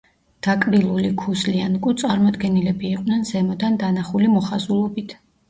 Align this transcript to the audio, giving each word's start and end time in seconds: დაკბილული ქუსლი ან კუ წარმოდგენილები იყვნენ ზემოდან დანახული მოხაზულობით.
დაკბილული 0.45 1.11
ქუსლი 1.19 1.61
ან 1.65 1.75
კუ 1.83 1.93
წარმოდგენილები 2.05 2.91
იყვნენ 2.93 3.23
ზემოდან 3.33 3.79
დანახული 3.85 4.33
მოხაზულობით. 4.41 5.17